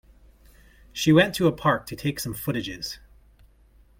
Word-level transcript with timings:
She 0.91 1.13
went 1.13 1.35
to 1.35 1.45
a 1.45 1.51
park 1.51 1.85
to 1.85 1.95
take 1.95 2.19
some 2.19 2.33
footages. 2.33 2.97